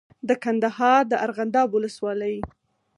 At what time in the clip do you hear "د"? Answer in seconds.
0.27-0.29, 1.07-1.13